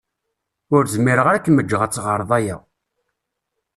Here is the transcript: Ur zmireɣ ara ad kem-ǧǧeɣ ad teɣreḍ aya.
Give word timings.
Ur 0.75 0.83
zmireɣ 0.93 1.25
ara 1.27 1.35
ad 1.39 1.43
kem-ǧǧeɣ 1.45 1.81
ad 1.83 1.91
teɣreḍ 1.93 2.31
aya. 2.37 2.57